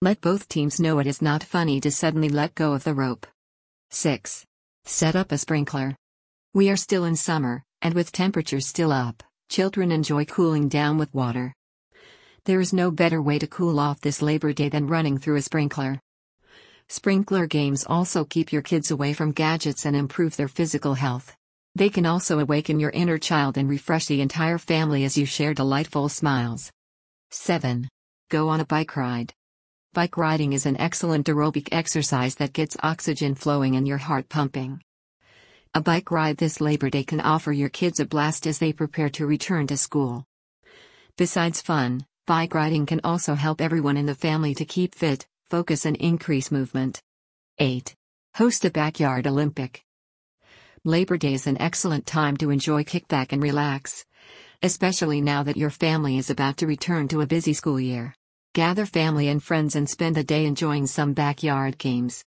Let 0.00 0.20
both 0.20 0.48
teams 0.48 0.80
know 0.80 0.98
it 0.98 1.06
is 1.06 1.22
not 1.22 1.44
funny 1.44 1.80
to 1.80 1.90
suddenly 1.92 2.28
let 2.28 2.56
go 2.56 2.72
of 2.72 2.82
the 2.82 2.94
rope. 2.94 3.24
6. 3.90 4.44
Set 4.84 5.14
up 5.14 5.30
a 5.30 5.38
sprinkler. 5.38 5.96
We 6.52 6.68
are 6.68 6.76
still 6.76 7.04
in 7.04 7.14
summer, 7.14 7.62
and 7.80 7.94
with 7.94 8.10
temperatures 8.10 8.66
still 8.66 8.90
up, 8.90 9.22
children 9.48 9.92
enjoy 9.92 10.24
cooling 10.24 10.68
down 10.68 10.98
with 10.98 11.14
water. 11.14 11.54
There 12.44 12.60
is 12.60 12.72
no 12.72 12.90
better 12.90 13.22
way 13.22 13.38
to 13.38 13.46
cool 13.46 13.78
off 13.78 14.00
this 14.00 14.20
Labor 14.20 14.52
Day 14.52 14.68
than 14.68 14.88
running 14.88 15.18
through 15.18 15.36
a 15.36 15.42
sprinkler. 15.42 16.00
Sprinkler 16.90 17.46
games 17.46 17.84
also 17.86 18.24
keep 18.24 18.50
your 18.50 18.62
kids 18.62 18.90
away 18.90 19.12
from 19.12 19.32
gadgets 19.32 19.84
and 19.84 19.94
improve 19.94 20.36
their 20.36 20.48
physical 20.48 20.94
health. 20.94 21.36
They 21.74 21.90
can 21.90 22.06
also 22.06 22.38
awaken 22.38 22.80
your 22.80 22.90
inner 22.90 23.18
child 23.18 23.58
and 23.58 23.68
refresh 23.68 24.06
the 24.06 24.22
entire 24.22 24.56
family 24.56 25.04
as 25.04 25.18
you 25.18 25.26
share 25.26 25.52
delightful 25.52 26.08
smiles. 26.08 26.72
7. 27.30 27.88
Go 28.30 28.48
on 28.48 28.60
a 28.60 28.64
bike 28.64 28.96
ride. 28.96 29.34
Bike 29.92 30.16
riding 30.16 30.54
is 30.54 30.64
an 30.64 30.80
excellent 30.80 31.26
aerobic 31.26 31.68
exercise 31.72 32.36
that 32.36 32.54
gets 32.54 32.76
oxygen 32.82 33.34
flowing 33.34 33.76
and 33.76 33.86
your 33.86 33.98
heart 33.98 34.30
pumping. 34.30 34.80
A 35.74 35.82
bike 35.82 36.10
ride 36.10 36.38
this 36.38 36.58
Labor 36.58 36.88
Day 36.88 37.04
can 37.04 37.20
offer 37.20 37.52
your 37.52 37.68
kids 37.68 38.00
a 38.00 38.06
blast 38.06 38.46
as 38.46 38.58
they 38.58 38.72
prepare 38.72 39.10
to 39.10 39.26
return 39.26 39.66
to 39.66 39.76
school. 39.76 40.24
Besides 41.18 41.60
fun, 41.60 42.06
bike 42.26 42.54
riding 42.54 42.86
can 42.86 43.02
also 43.04 43.34
help 43.34 43.60
everyone 43.60 43.98
in 43.98 44.06
the 44.06 44.14
family 44.14 44.54
to 44.54 44.64
keep 44.64 44.94
fit, 44.94 45.26
focus, 45.50 45.86
and 45.86 45.96
increase 45.96 46.50
movement. 46.50 47.00
8. 47.58 47.94
Host 48.34 48.64
a 48.64 48.70
backyard 48.70 49.26
Olympic. 49.26 49.82
Labor 50.84 51.16
Day 51.16 51.34
is 51.34 51.46
an 51.46 51.60
excellent 51.60 52.06
time 52.06 52.36
to 52.36 52.50
enjoy 52.50 52.84
kickback 52.84 53.32
and 53.32 53.42
relax, 53.42 54.04
especially 54.62 55.20
now 55.20 55.42
that 55.42 55.56
your 55.56 55.70
family 55.70 56.18
is 56.18 56.30
about 56.30 56.58
to 56.58 56.66
return 56.66 57.08
to 57.08 57.20
a 57.20 57.26
busy 57.26 57.52
school 57.52 57.80
year. 57.80 58.14
Gather 58.54 58.86
family 58.86 59.28
and 59.28 59.42
friends 59.42 59.74
and 59.74 59.88
spend 59.88 60.16
the 60.16 60.24
day 60.24 60.44
enjoying 60.46 60.86
some 60.86 61.14
backyard 61.14 61.78
games. 61.78 62.24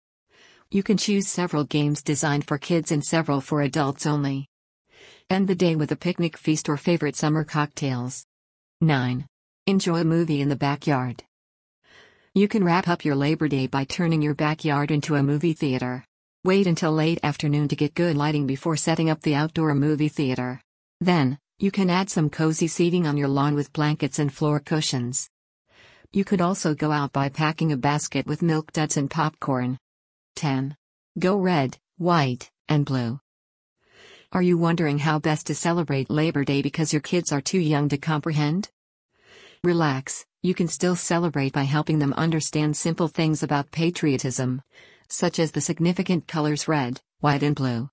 You 0.71 0.83
can 0.83 0.97
choose 0.97 1.29
several 1.29 1.65
games 1.65 2.03
designed 2.03 2.47
for 2.47 2.59
kids 2.59 2.91
and 2.91 3.05
several 3.05 3.41
for 3.41 3.63
adults 3.63 4.07
only. 4.07 4.49
End 5.31 5.49
the 5.49 5.55
day 5.55 5.77
with 5.77 5.93
a 5.93 5.97
picnic 5.97 6.37
feast 6.37 6.69
or 6.69 6.77
favorite 6.77 7.17
summer 7.17 7.45
cocktails. 7.45 8.25
9. 8.81 9.27
Enjoy 9.67 10.01
a 10.01 10.05
movie 10.05 10.41
in 10.41 10.49
the 10.49 10.57
backyard. 10.57 11.25
You 12.37 12.49
can 12.49 12.65
wrap 12.65 12.89
up 12.89 13.05
your 13.05 13.15
Labor 13.15 13.47
Day 13.47 13.69
by 13.69 13.85
turning 13.85 14.21
your 14.21 14.35
backyard 14.35 14.91
into 14.91 15.15
a 15.15 15.23
movie 15.23 15.53
theater. 15.53 16.05
Wait 16.43 16.67
until 16.67 16.91
late 16.91 17.21
afternoon 17.23 17.69
to 17.69 17.77
get 17.77 17.95
good 17.95 18.17
lighting 18.17 18.45
before 18.45 18.77
setting 18.77 19.09
up 19.09 19.21
the 19.21 19.37
outdoor 19.37 19.73
movie 19.77 20.09
theater. 20.09 20.61
Then, 21.01 21.39
you 21.61 21.71
can 21.71 21.89
add 21.89 22.11
some 22.11 22.29
cozy 22.29 22.67
seating 22.67 23.07
on 23.07 23.17
your 23.17 23.29
lawn 23.29 23.55
with 23.55 23.73
blankets 23.73 24.19
and 24.19 24.35
floor 24.35 24.59
cushions. 24.59 25.31
You 26.13 26.25
could 26.25 26.41
also 26.41 26.75
go 26.75 26.91
out 26.91 27.13
by 27.13 27.29
packing 27.29 27.71
a 27.71 27.77
basket 27.77 28.27
with 28.27 28.43
milk 28.43 28.73
duds 28.73 28.97
and 28.97 29.09
popcorn. 29.09 29.79
10. 30.35 30.77
Go 31.17 31.37
red, 31.37 31.79
white, 31.99 32.51
and 32.69 32.85
blue. 32.85 33.21
Are 34.33 34.43
you 34.43 34.59
wondering 34.59 34.99
how 34.99 35.21
best 35.21 35.47
to 35.47 35.55
celebrate 35.55 36.11
Labor 36.11 36.43
Day 36.43 36.63
because 36.63 36.93
your 36.93 37.03
kids 37.03 37.31
are 37.31 37.41
too 37.41 37.61
young 37.61 37.89
to 37.91 37.97
comprehend? 37.97 38.71
Relax, 39.63 40.27
you 40.45 40.55
can 40.55 40.69
still 40.69 40.95
celebrate 40.95 41.55
by 41.55 41.63
helping 41.63 41.99
them 41.99 42.13
understand 42.13 42.77
simple 42.77 43.09
things 43.09 43.43
about 43.43 43.71
patriotism, 43.71 44.61
such 45.09 45.39
as 45.39 45.53
the 45.53 45.61
significant 45.63 46.29
colors 46.29 46.69
red, 46.69 47.01
white, 47.21 47.43
and 47.43 47.57
blue. 47.57 47.89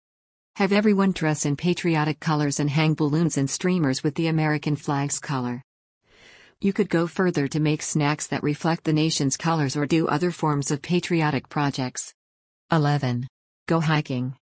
Have 0.58 0.74
everyone 0.74 1.14
dress 1.14 1.46
in 1.46 1.56
patriotic 1.56 2.20
colors 2.20 2.60
and 2.60 2.70
hang 2.70 2.94
balloons 2.94 3.38
and 3.38 3.50
streamers 3.50 4.04
with 4.04 4.16
the 4.16 4.28
American 4.28 4.76
flag's 4.76 5.18
color. 5.18 5.64
You 6.60 6.74
could 6.74 6.90
go 6.90 7.08
further 7.08 7.48
to 7.48 7.62
make 7.62 7.82
snacks 7.82 8.28
that 8.28 8.44
reflect 8.44 8.84
the 8.84 8.92
nation's 8.92 9.38
colors 9.38 9.78
or 9.78 9.86
do 9.86 10.10
other 10.10 10.30
forms 10.30 10.72
of 10.72 10.82
patriotic 10.82 11.48
projects. 11.48 12.14
11. 12.70 13.28
Go 13.66 13.80
hiking. 13.80 14.36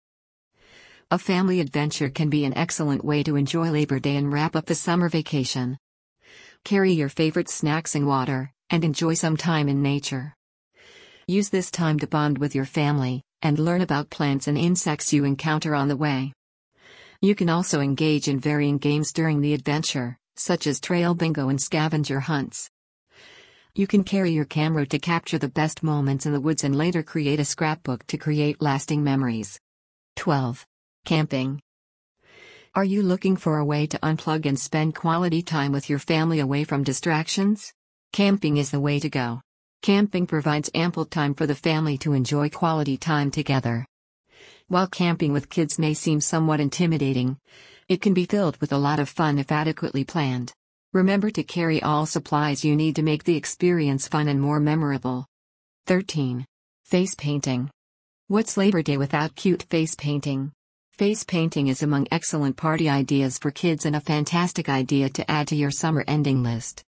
A 1.10 1.18
family 1.18 1.60
adventure 1.60 2.08
can 2.08 2.30
be 2.30 2.46
an 2.46 2.56
excellent 2.56 3.04
way 3.04 3.22
to 3.24 3.36
enjoy 3.36 3.70
Labor 3.70 3.98
Day 3.98 4.16
and 4.16 4.32
wrap 4.32 4.56
up 4.56 4.64
the 4.64 4.74
summer 4.74 5.10
vacation. 5.10 5.76
Carry 6.64 6.92
your 6.92 7.08
favorite 7.08 7.48
snacks 7.48 7.94
and 7.94 8.06
water, 8.06 8.52
and 8.70 8.84
enjoy 8.84 9.14
some 9.14 9.36
time 9.36 9.68
in 9.68 9.82
nature. 9.82 10.34
Use 11.26 11.48
this 11.48 11.70
time 11.70 11.98
to 11.98 12.06
bond 12.06 12.38
with 12.38 12.54
your 12.54 12.64
family, 12.64 13.22
and 13.42 13.58
learn 13.58 13.80
about 13.80 14.10
plants 14.10 14.48
and 14.48 14.58
insects 14.58 15.12
you 15.12 15.24
encounter 15.24 15.74
on 15.74 15.88
the 15.88 15.96
way. 15.96 16.32
You 17.20 17.34
can 17.34 17.50
also 17.50 17.80
engage 17.80 18.28
in 18.28 18.40
varying 18.40 18.78
games 18.78 19.12
during 19.12 19.40
the 19.40 19.54
adventure, 19.54 20.16
such 20.36 20.66
as 20.66 20.80
trail 20.80 21.14
bingo 21.14 21.48
and 21.48 21.60
scavenger 21.60 22.20
hunts. 22.20 22.70
You 23.74 23.86
can 23.86 24.04
carry 24.04 24.32
your 24.32 24.44
camera 24.44 24.86
to 24.86 24.98
capture 24.98 25.38
the 25.38 25.48
best 25.48 25.82
moments 25.82 26.26
in 26.26 26.32
the 26.32 26.40
woods 26.40 26.64
and 26.64 26.76
later 26.76 27.02
create 27.02 27.40
a 27.40 27.44
scrapbook 27.44 28.06
to 28.08 28.18
create 28.18 28.62
lasting 28.62 29.04
memories. 29.04 29.58
12. 30.16 30.66
Camping. 31.04 31.60
Are 32.74 32.84
you 32.84 33.02
looking 33.02 33.36
for 33.36 33.58
a 33.58 33.64
way 33.64 33.86
to 33.86 33.98
unplug 34.00 34.44
and 34.44 34.58
spend 34.58 34.94
quality 34.94 35.42
time 35.42 35.72
with 35.72 35.88
your 35.88 35.98
family 35.98 36.38
away 36.40 36.64
from 36.64 36.84
distractions? 36.84 37.72
Camping 38.12 38.58
is 38.58 38.70
the 38.70 38.80
way 38.80 39.00
to 39.00 39.08
go. 39.08 39.40
Camping 39.82 40.26
provides 40.26 40.70
ample 40.74 41.06
time 41.06 41.34
for 41.34 41.46
the 41.46 41.54
family 41.54 41.96
to 41.98 42.12
enjoy 42.12 42.50
quality 42.50 42.96
time 42.96 43.30
together. 43.30 43.86
While 44.68 44.86
camping 44.86 45.32
with 45.32 45.48
kids 45.48 45.78
may 45.78 45.94
seem 45.94 46.20
somewhat 46.20 46.60
intimidating, 46.60 47.38
it 47.88 48.02
can 48.02 48.12
be 48.12 48.26
filled 48.26 48.58
with 48.58 48.72
a 48.72 48.78
lot 48.78 49.00
of 49.00 49.08
fun 49.08 49.38
if 49.38 49.50
adequately 49.50 50.04
planned. 50.04 50.52
Remember 50.92 51.30
to 51.30 51.42
carry 51.42 51.82
all 51.82 52.04
supplies 52.04 52.64
you 52.64 52.76
need 52.76 52.96
to 52.96 53.02
make 53.02 53.24
the 53.24 53.36
experience 53.36 54.08
fun 54.08 54.28
and 54.28 54.40
more 54.40 54.60
memorable. 54.60 55.26
13. 55.86 56.44
Face 56.84 57.14
painting. 57.14 57.70
What's 58.26 58.58
Labor 58.58 58.82
Day 58.82 58.98
without 58.98 59.34
cute 59.34 59.62
face 59.64 59.94
painting? 59.94 60.52
Face 60.98 61.22
painting 61.22 61.68
is 61.68 61.84
among 61.84 62.08
excellent 62.10 62.56
party 62.56 62.88
ideas 62.88 63.38
for 63.38 63.52
kids 63.52 63.86
and 63.86 63.94
a 63.94 64.00
fantastic 64.00 64.68
idea 64.68 65.08
to 65.10 65.30
add 65.30 65.46
to 65.46 65.54
your 65.54 65.70
summer 65.70 66.02
ending 66.08 66.42
list. 66.42 66.82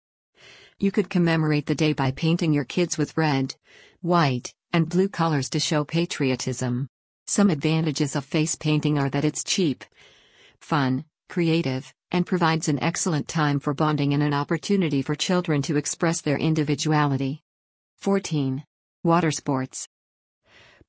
You 0.81 0.91
could 0.91 1.09
commemorate 1.09 1.67
the 1.67 1.77
day 1.77 1.93
by 1.93 2.11
painting 2.11 2.53
your 2.53 2.65
kids 2.65 2.99
with 2.99 3.17
red, 3.17 3.55
white, 4.01 4.53
and 4.73 4.89
blue 4.89 5.09
colors 5.09 5.49
to 5.51 5.61
show 5.61 5.85
patriotism. 5.85 6.89
Some 7.29 7.51
advantages 7.51 8.17
of 8.17 8.25
face 8.25 8.57
painting 8.57 8.99
are 8.99 9.11
that 9.11 9.25
it's 9.25 9.45
cheap, 9.45 9.85
fun, 10.61 11.05
creative, 11.29 11.95
and 12.11 12.27
provides 12.27 12.69
an 12.69 12.83
excellent 12.83 13.29
time 13.29 13.61
for 13.61 13.75
bonding 13.75 14.13
and 14.13 14.25
an 14.25 14.35
opportunity 14.35 15.03
for 15.03 15.15
children 15.15 15.63
to 15.63 15.77
express 15.77 16.21
their 16.21 16.37
individuality. 16.37 17.43
14. 17.99 18.65
Water 19.05 19.31
sports. 19.31 19.87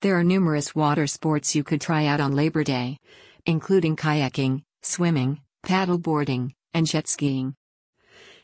There 0.01 0.17
are 0.17 0.23
numerous 0.23 0.73
water 0.73 1.05
sports 1.05 1.53
you 1.53 1.63
could 1.63 1.79
try 1.79 2.07
out 2.07 2.19
on 2.19 2.35
Labor 2.35 2.63
Day, 2.63 2.97
including 3.45 3.95
kayaking, 3.95 4.63
swimming, 4.81 5.41
paddleboarding, 5.63 6.53
and 6.73 6.87
jet 6.87 7.07
skiing. 7.07 7.53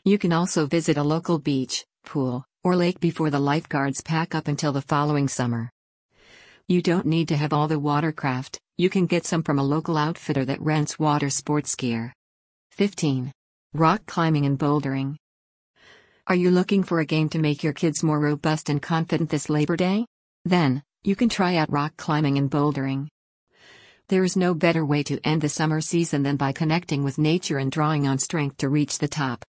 You 0.04 0.18
can 0.18 0.32
also 0.32 0.66
visit 0.66 0.96
a 0.96 1.02
local 1.02 1.40
beach, 1.40 1.84
pool, 2.04 2.44
or 2.62 2.76
lake 2.76 3.00
before 3.00 3.30
the 3.30 3.40
lifeguards 3.40 4.02
pack 4.02 4.36
up 4.36 4.46
until 4.46 4.70
the 4.70 4.82
following 4.82 5.26
summer. 5.26 5.72
You 6.68 6.80
don't 6.80 7.06
need 7.06 7.26
to 7.26 7.36
have 7.36 7.52
all 7.52 7.66
the 7.66 7.80
watercraft, 7.80 8.60
you 8.76 8.88
can 8.88 9.06
get 9.06 9.26
some 9.26 9.42
from 9.42 9.58
a 9.58 9.64
local 9.64 9.96
outfitter 9.96 10.44
that 10.44 10.60
rents 10.60 10.96
water 10.96 11.28
sports 11.28 11.74
gear. 11.74 12.12
15. 12.70 13.32
Rock 13.74 14.06
climbing 14.06 14.46
and 14.46 14.56
bouldering. 14.56 15.16
Are 16.28 16.36
you 16.36 16.52
looking 16.52 16.84
for 16.84 17.00
a 17.00 17.04
game 17.04 17.28
to 17.30 17.40
make 17.40 17.64
your 17.64 17.72
kids 17.72 18.04
more 18.04 18.20
robust 18.20 18.68
and 18.68 18.80
confident 18.80 19.30
this 19.30 19.50
Labor 19.50 19.76
Day? 19.76 20.06
Then, 20.44 20.84
you 21.08 21.16
can 21.16 21.30
try 21.30 21.56
out 21.56 21.72
rock 21.72 21.96
climbing 21.96 22.36
and 22.36 22.50
bouldering. 22.50 23.08
There 24.08 24.24
is 24.24 24.36
no 24.36 24.52
better 24.52 24.84
way 24.84 25.02
to 25.04 25.18
end 25.24 25.40
the 25.40 25.48
summer 25.48 25.80
season 25.80 26.22
than 26.22 26.36
by 26.36 26.52
connecting 26.52 27.02
with 27.02 27.16
nature 27.16 27.56
and 27.56 27.72
drawing 27.72 28.06
on 28.06 28.18
strength 28.18 28.58
to 28.58 28.68
reach 28.68 28.98
the 28.98 29.08
top. 29.08 29.42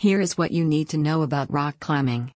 Here 0.00 0.20
is 0.20 0.36
what 0.36 0.50
you 0.50 0.64
need 0.64 0.88
to 0.88 0.98
know 0.98 1.22
about 1.22 1.52
rock 1.52 1.76
climbing 1.78 2.32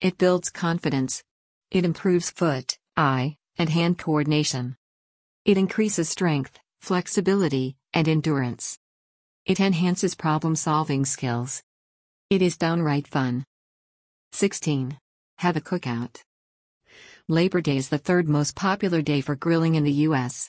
it 0.00 0.18
builds 0.18 0.50
confidence, 0.50 1.22
it 1.70 1.84
improves 1.84 2.30
foot, 2.30 2.78
eye, 2.96 3.36
and 3.56 3.68
hand 3.68 3.98
coordination. 3.98 4.76
It 5.44 5.56
increases 5.56 6.08
strength, 6.08 6.58
flexibility, 6.80 7.76
and 7.92 8.08
endurance. 8.08 8.78
It 9.46 9.60
enhances 9.60 10.14
problem 10.14 10.56
solving 10.56 11.04
skills. 11.04 11.62
It 12.30 12.42
is 12.42 12.56
downright 12.56 13.06
fun. 13.08 13.44
16. 14.32 14.98
Have 15.38 15.56
a 15.56 15.60
cookout. 15.60 16.22
Labor 17.30 17.60
Day 17.60 17.76
is 17.76 17.90
the 17.90 17.98
third 17.98 18.26
most 18.26 18.56
popular 18.56 19.02
day 19.02 19.20
for 19.20 19.36
grilling 19.36 19.74
in 19.74 19.84
the 19.84 20.08
U.S. 20.08 20.48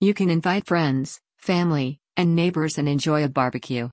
You 0.00 0.14
can 0.14 0.30
invite 0.30 0.66
friends, 0.66 1.20
family, 1.36 1.98
and 2.16 2.34
neighbors 2.34 2.78
and 2.78 2.88
enjoy 2.88 3.24
a 3.24 3.28
barbecue. 3.28 3.90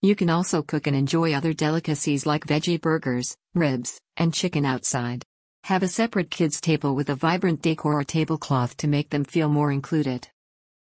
You 0.00 0.14
can 0.14 0.30
also 0.30 0.62
cook 0.62 0.86
and 0.86 0.94
enjoy 0.94 1.32
other 1.32 1.52
delicacies 1.52 2.24
like 2.24 2.46
veggie 2.46 2.80
burgers, 2.80 3.36
ribs, 3.52 4.00
and 4.16 4.32
chicken 4.32 4.64
outside. 4.64 5.24
Have 5.64 5.82
a 5.82 5.88
separate 5.88 6.30
kids' 6.30 6.60
table 6.60 6.94
with 6.94 7.10
a 7.10 7.16
vibrant 7.16 7.62
decor 7.62 7.98
or 7.98 8.04
tablecloth 8.04 8.76
to 8.76 8.86
make 8.86 9.10
them 9.10 9.24
feel 9.24 9.48
more 9.48 9.72
included. 9.72 10.28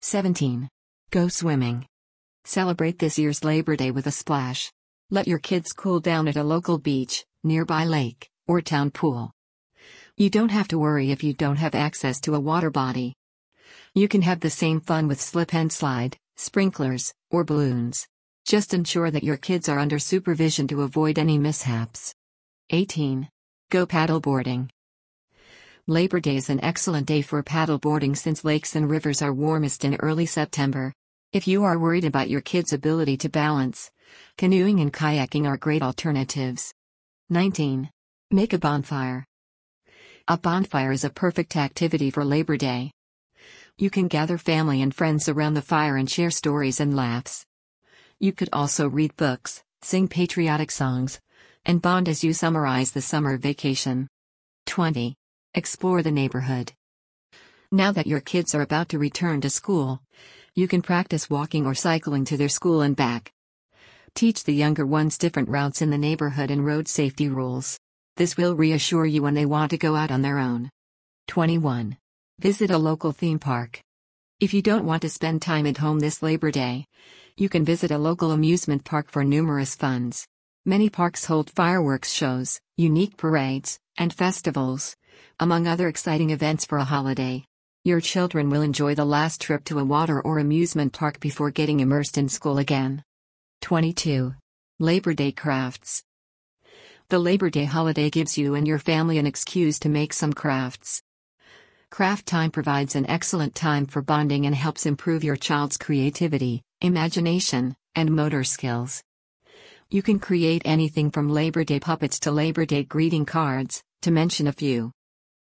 17. 0.02 0.68
Go 1.10 1.26
swimming. 1.26 1.86
Celebrate 2.44 3.00
this 3.00 3.18
year's 3.18 3.42
Labor 3.42 3.74
Day 3.74 3.90
with 3.90 4.06
a 4.06 4.12
splash. 4.12 4.70
Let 5.10 5.26
your 5.26 5.40
kids 5.40 5.72
cool 5.72 5.98
down 5.98 6.28
at 6.28 6.36
a 6.36 6.44
local 6.44 6.78
beach, 6.78 7.24
nearby 7.42 7.84
lake, 7.84 8.30
or 8.46 8.60
town 8.60 8.92
pool. 8.92 9.32
You 10.20 10.28
don't 10.28 10.50
have 10.50 10.68
to 10.68 10.78
worry 10.78 11.12
if 11.12 11.24
you 11.24 11.32
don't 11.32 11.56
have 11.56 11.74
access 11.74 12.20
to 12.20 12.34
a 12.34 12.40
water 12.40 12.68
body. 12.68 13.14
You 13.94 14.06
can 14.06 14.20
have 14.20 14.40
the 14.40 14.50
same 14.50 14.78
fun 14.78 15.08
with 15.08 15.18
slip 15.18 15.54
and 15.54 15.72
slide, 15.72 16.18
sprinklers, 16.36 17.14
or 17.30 17.42
balloons. 17.42 18.06
Just 18.44 18.74
ensure 18.74 19.10
that 19.10 19.24
your 19.24 19.38
kids 19.38 19.66
are 19.66 19.78
under 19.78 19.98
supervision 19.98 20.68
to 20.68 20.82
avoid 20.82 21.18
any 21.18 21.38
mishaps. 21.38 22.14
18. 22.68 23.30
Go 23.70 23.86
paddleboarding. 23.86 24.68
Labor 25.86 26.20
Day 26.20 26.36
is 26.36 26.50
an 26.50 26.62
excellent 26.62 27.06
day 27.06 27.22
for 27.22 27.42
paddleboarding 27.42 28.14
since 28.14 28.44
lakes 28.44 28.76
and 28.76 28.90
rivers 28.90 29.22
are 29.22 29.32
warmest 29.32 29.86
in 29.86 29.94
early 30.00 30.26
September. 30.26 30.92
If 31.32 31.48
you 31.48 31.64
are 31.64 31.78
worried 31.78 32.04
about 32.04 32.28
your 32.28 32.42
kids' 32.42 32.74
ability 32.74 33.16
to 33.16 33.30
balance, 33.30 33.90
canoeing 34.36 34.80
and 34.80 34.92
kayaking 34.92 35.48
are 35.48 35.56
great 35.56 35.80
alternatives. 35.80 36.74
19. 37.30 37.88
Make 38.30 38.52
a 38.52 38.58
bonfire. 38.58 39.24
A 40.28 40.36
bonfire 40.36 40.92
is 40.92 41.04
a 41.04 41.10
perfect 41.10 41.56
activity 41.56 42.10
for 42.10 42.24
Labor 42.24 42.56
Day. 42.56 42.92
You 43.78 43.90
can 43.90 44.06
gather 44.06 44.38
family 44.38 44.82
and 44.82 44.94
friends 44.94 45.28
around 45.28 45.54
the 45.54 45.62
fire 45.62 45.96
and 45.96 46.08
share 46.08 46.30
stories 46.30 46.78
and 46.78 46.94
laughs. 46.94 47.44
You 48.18 48.32
could 48.32 48.50
also 48.52 48.88
read 48.88 49.16
books, 49.16 49.62
sing 49.82 50.08
patriotic 50.08 50.70
songs, 50.70 51.20
and 51.64 51.82
bond 51.82 52.08
as 52.08 52.22
you 52.22 52.32
summarize 52.32 52.92
the 52.92 53.00
summer 53.00 53.38
vacation. 53.38 54.08
20. 54.66 55.16
Explore 55.54 56.02
the 56.02 56.12
neighborhood. 56.12 56.72
Now 57.72 57.90
that 57.92 58.06
your 58.06 58.20
kids 58.20 58.54
are 58.54 58.62
about 58.62 58.90
to 58.90 58.98
return 58.98 59.40
to 59.40 59.50
school, 59.50 60.02
you 60.54 60.68
can 60.68 60.82
practice 60.82 61.30
walking 61.30 61.66
or 61.66 61.74
cycling 61.74 62.24
to 62.26 62.36
their 62.36 62.48
school 62.48 62.82
and 62.82 62.94
back. 62.94 63.32
Teach 64.14 64.44
the 64.44 64.54
younger 64.54 64.84
ones 64.84 65.18
different 65.18 65.48
routes 65.48 65.80
in 65.80 65.90
the 65.90 65.98
neighborhood 65.98 66.50
and 66.50 66.64
road 66.66 66.88
safety 66.88 67.28
rules. 67.28 67.78
This 68.16 68.36
will 68.36 68.54
reassure 68.54 69.06
you 69.06 69.22
when 69.22 69.34
they 69.34 69.46
want 69.46 69.70
to 69.70 69.78
go 69.78 69.96
out 69.96 70.10
on 70.10 70.22
their 70.22 70.38
own. 70.38 70.70
21. 71.28 71.96
Visit 72.38 72.70
a 72.70 72.78
local 72.78 73.12
theme 73.12 73.38
park. 73.38 73.80
If 74.40 74.52
you 74.52 74.62
don't 74.62 74.84
want 74.84 75.02
to 75.02 75.08
spend 75.08 75.42
time 75.42 75.66
at 75.66 75.78
home 75.78 76.00
this 76.00 76.22
Labor 76.22 76.50
Day, 76.50 76.86
you 77.36 77.48
can 77.48 77.64
visit 77.64 77.90
a 77.90 77.98
local 77.98 78.32
amusement 78.32 78.84
park 78.84 79.10
for 79.10 79.24
numerous 79.24 79.74
funds. 79.74 80.26
Many 80.64 80.90
parks 80.90 81.26
hold 81.26 81.50
fireworks 81.50 82.12
shows, 82.12 82.60
unique 82.76 83.16
parades, 83.16 83.78
and 83.96 84.12
festivals, 84.12 84.96
among 85.38 85.66
other 85.66 85.88
exciting 85.88 86.30
events 86.30 86.64
for 86.64 86.78
a 86.78 86.84
holiday. 86.84 87.44
Your 87.84 88.00
children 88.00 88.50
will 88.50 88.62
enjoy 88.62 88.94
the 88.94 89.06
last 89.06 89.40
trip 89.40 89.64
to 89.64 89.78
a 89.78 89.84
water 89.84 90.20
or 90.20 90.38
amusement 90.38 90.92
park 90.92 91.20
before 91.20 91.50
getting 91.50 91.80
immersed 91.80 92.18
in 92.18 92.28
school 92.28 92.58
again. 92.58 93.02
22. 93.62 94.34
Labor 94.78 95.14
Day 95.14 95.32
Crafts 95.32 96.02
The 97.10 97.18
Labor 97.18 97.50
Day 97.50 97.64
holiday 97.64 98.08
gives 98.08 98.38
you 98.38 98.54
and 98.54 98.68
your 98.68 98.78
family 98.78 99.18
an 99.18 99.26
excuse 99.26 99.80
to 99.80 99.88
make 99.88 100.12
some 100.12 100.32
crafts. 100.32 101.02
Craft 101.90 102.24
time 102.24 102.52
provides 102.52 102.94
an 102.94 103.10
excellent 103.10 103.56
time 103.56 103.86
for 103.86 104.00
bonding 104.00 104.46
and 104.46 104.54
helps 104.54 104.86
improve 104.86 105.24
your 105.24 105.34
child's 105.34 105.76
creativity, 105.76 106.62
imagination, 106.80 107.74
and 107.96 108.14
motor 108.14 108.44
skills. 108.44 109.02
You 109.90 110.02
can 110.02 110.20
create 110.20 110.62
anything 110.64 111.10
from 111.10 111.28
Labor 111.28 111.64
Day 111.64 111.80
puppets 111.80 112.20
to 112.20 112.30
Labor 112.30 112.64
Day 112.64 112.84
greeting 112.84 113.26
cards, 113.26 113.82
to 114.02 114.12
mention 114.12 114.46
a 114.46 114.52
few. 114.52 114.92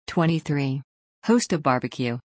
23. 0.08 0.82
Host 1.26 1.52
a 1.52 1.58
barbecue. 1.58 2.18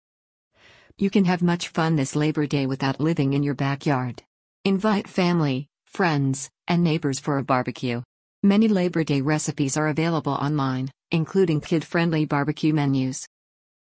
You 0.98 1.08
can 1.08 1.24
have 1.24 1.40
much 1.40 1.68
fun 1.68 1.96
this 1.96 2.14
Labor 2.14 2.46
Day 2.46 2.66
without 2.66 3.00
living 3.00 3.32
in 3.32 3.42
your 3.42 3.54
backyard. 3.54 4.22
Invite 4.66 5.08
family, 5.08 5.66
friends, 5.86 6.50
and 6.68 6.84
neighbors 6.84 7.18
for 7.18 7.38
a 7.38 7.42
barbecue. 7.42 8.02
Many 8.42 8.68
Labor 8.68 9.04
Day 9.04 9.20
recipes 9.20 9.76
are 9.76 9.88
available 9.88 10.32
online, 10.32 10.90
including 11.10 11.60
kid 11.60 11.84
friendly 11.84 12.24
barbecue 12.24 12.72
menus. 12.72 13.28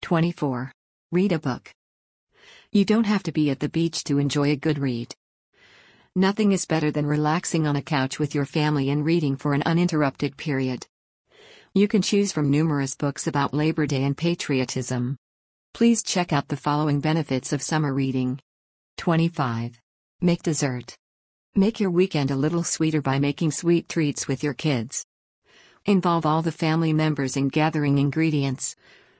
24. 0.02 0.72
Read 1.12 1.30
a 1.30 1.38
book. 1.38 1.72
You 2.72 2.84
don't 2.84 3.06
have 3.06 3.22
to 3.22 3.32
be 3.32 3.50
at 3.50 3.60
the 3.60 3.68
beach 3.68 4.02
to 4.04 4.18
enjoy 4.18 4.50
a 4.50 4.56
good 4.56 4.80
read. 4.80 5.14
Nothing 6.16 6.50
is 6.50 6.66
better 6.66 6.90
than 6.90 7.06
relaxing 7.06 7.68
on 7.68 7.76
a 7.76 7.82
couch 7.82 8.18
with 8.18 8.34
your 8.34 8.44
family 8.44 8.90
and 8.90 9.04
reading 9.04 9.36
for 9.36 9.54
an 9.54 9.62
uninterrupted 9.64 10.36
period. 10.36 10.88
You 11.72 11.86
can 11.86 12.02
choose 12.02 12.32
from 12.32 12.50
numerous 12.50 12.96
books 12.96 13.28
about 13.28 13.54
Labor 13.54 13.86
Day 13.86 14.02
and 14.02 14.16
patriotism. 14.16 15.18
Please 15.72 16.02
check 16.02 16.32
out 16.32 16.48
the 16.48 16.56
following 16.56 16.98
benefits 16.98 17.52
of 17.52 17.62
summer 17.62 17.94
reading. 17.94 18.40
25. 18.96 19.78
Make 20.20 20.42
dessert. 20.42 20.96
Make 21.54 21.80
your 21.80 21.90
weekend 21.90 22.30
a 22.30 22.36
little 22.36 22.62
sweeter 22.62 23.02
by 23.02 23.18
making 23.18 23.50
sweet 23.50 23.88
treats 23.88 24.28
with 24.28 24.44
your 24.44 24.54
kids. 24.54 25.04
Involve 25.86 26.24
all 26.24 26.42
the 26.42 26.52
family 26.52 26.92
members 26.92 27.36
in 27.36 27.48
gathering 27.48 27.98
ingredients, 27.98 28.76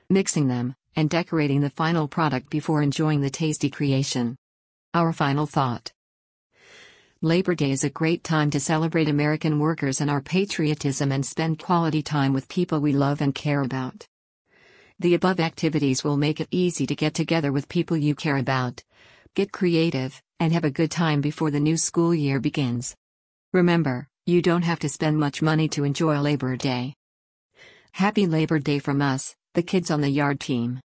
mixing 0.09 0.47
them, 0.47 0.75
and 0.95 1.09
decorating 1.09 1.61
the 1.61 1.69
final 1.69 2.07
product 2.07 2.49
before 2.49 2.81
enjoying 2.81 3.21
the 3.21 3.29
tasty 3.29 3.69
creation. 3.69 4.37
Our 4.93 5.11
final 5.11 5.47
thought 5.47 5.91
Labor 7.21 7.53
Day 7.53 7.71
is 7.71 7.83
a 7.83 7.89
great 7.89 8.23
time 8.23 8.49
to 8.51 8.59
celebrate 8.61 9.09
American 9.09 9.59
workers 9.59 9.99
and 9.99 10.09
our 10.09 10.21
patriotism 10.21 11.11
and 11.11 11.25
spend 11.25 11.59
quality 11.59 12.01
time 12.01 12.31
with 12.31 12.47
people 12.47 12.79
we 12.79 12.93
love 12.93 13.19
and 13.19 13.35
care 13.35 13.61
about. 13.61 14.07
The 14.99 15.13
above 15.13 15.41
activities 15.41 16.05
will 16.05 16.15
make 16.15 16.39
it 16.39 16.47
easy 16.51 16.85
to 16.87 16.95
get 16.95 17.13
together 17.13 17.51
with 17.51 17.67
people 17.67 17.97
you 17.97 18.15
care 18.15 18.37
about, 18.37 18.83
get 19.39 19.53
creative, 19.53 20.21
and 20.41 20.51
have 20.51 20.65
a 20.65 20.69
good 20.69 20.91
time 20.91 21.21
before 21.21 21.49
the 21.49 21.61
new 21.61 21.77
school 21.77 22.13
year 22.13 22.41
begins. 22.41 22.93
Remember, 23.53 24.05
you 24.25 24.41
don't 24.41 24.63
have 24.63 24.79
to 24.79 24.89
spend 24.89 25.17
much 25.17 25.41
money 25.41 25.69
to 25.69 25.85
enjoy 25.85 26.19
Labor 26.19 26.57
Day. 26.57 26.93
Happy 27.93 28.27
Labor 28.27 28.59
Day 28.59 28.79
from 28.79 29.01
us, 29.01 29.37
the 29.53 29.63
Kids 29.63 29.91
on 29.91 30.01
the 30.01 30.09
Yard 30.09 30.41
team. 30.41 30.81